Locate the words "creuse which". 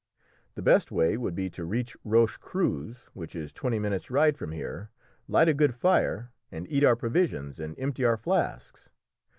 2.39-3.35